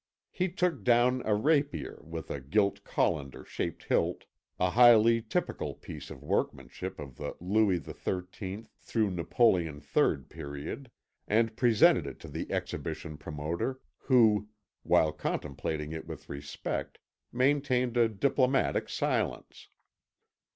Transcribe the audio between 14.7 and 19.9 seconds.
while contemplating it with respect, maintained a diplomatic silence.